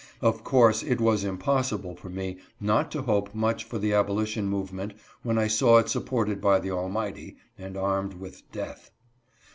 [0.19, 5.37] Of course it was impos sible for me mTt_toJhope much for the abolition movement when
[5.37, 8.89] I saw it supported by the Almighty, and armed: with DEATH.